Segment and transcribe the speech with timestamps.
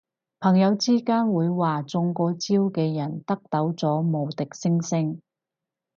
[0.39, 2.39] 朋友之間會話中過招
[2.71, 5.21] 嘅人得到咗無敵星星